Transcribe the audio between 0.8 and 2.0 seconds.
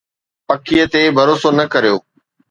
تي ڀروسو نه ڪريو